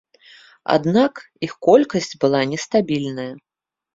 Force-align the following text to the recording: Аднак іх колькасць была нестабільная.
Аднак 0.75 1.13
іх 1.49 1.53
колькасць 1.67 2.17
была 2.25 2.41
нестабільная. 2.53 3.29